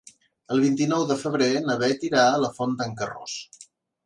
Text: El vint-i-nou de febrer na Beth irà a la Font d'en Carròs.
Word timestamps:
El 0.53 0.61
vint-i-nou 0.63 1.05
de 1.11 1.17
febrer 1.25 1.49
na 1.67 1.75
Beth 1.83 2.07
irà 2.09 2.25
a 2.31 2.41
la 2.45 2.51
Font 2.57 2.75
d'en 2.81 2.97
Carròs. 3.05 3.39